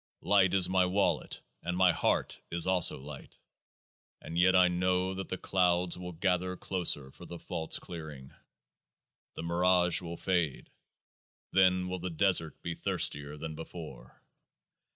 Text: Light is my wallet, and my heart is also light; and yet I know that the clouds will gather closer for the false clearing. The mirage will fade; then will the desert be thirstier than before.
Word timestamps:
Light 0.23 0.55
is 0.55 0.67
my 0.67 0.87
wallet, 0.87 1.41
and 1.61 1.77
my 1.77 1.91
heart 1.91 2.39
is 2.51 2.65
also 2.65 2.97
light; 2.97 3.37
and 4.19 4.35
yet 4.35 4.55
I 4.55 4.67
know 4.67 5.13
that 5.13 5.29
the 5.29 5.37
clouds 5.37 5.95
will 5.95 6.11
gather 6.13 6.57
closer 6.57 7.11
for 7.11 7.27
the 7.27 7.37
false 7.37 7.77
clearing. 7.77 8.33
The 9.35 9.43
mirage 9.43 10.01
will 10.01 10.17
fade; 10.17 10.71
then 11.51 11.87
will 11.87 11.99
the 11.99 12.09
desert 12.09 12.59
be 12.63 12.73
thirstier 12.73 13.37
than 13.37 13.53
before. 13.53 14.23